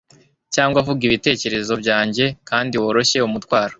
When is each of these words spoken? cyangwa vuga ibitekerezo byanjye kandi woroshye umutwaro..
cyangwa 0.55 0.85
vuga 0.87 1.01
ibitekerezo 1.07 1.73
byanjye 1.81 2.25
kandi 2.49 2.73
woroshye 2.83 3.19
umutwaro.. 3.27 3.69